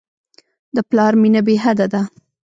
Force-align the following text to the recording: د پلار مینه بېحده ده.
د 0.75 0.77
پلار 0.89 1.13
مینه 1.21 1.41
بېحده 1.47 1.85
ده. 1.93 2.01